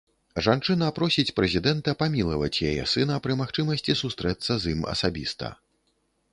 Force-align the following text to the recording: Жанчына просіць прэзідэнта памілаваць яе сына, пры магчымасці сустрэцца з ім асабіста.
Жанчына 0.45 0.87
просіць 0.99 1.33
прэзідэнта 1.39 1.93
памілаваць 2.01 2.63
яе 2.71 2.87
сына, 2.95 3.21
пры 3.27 3.37
магчымасці 3.45 3.99
сустрэцца 4.03 4.51
з 4.65 4.77
ім 4.77 4.81
асабіста. 4.97 5.55